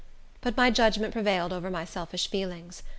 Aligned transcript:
But 0.41 0.57
my 0.57 0.71
judgment 0.71 1.13
prevailed 1.13 1.53
over 1.53 1.69
my 1.69 1.85
selfish 1.85 2.27
feelings. 2.27 2.81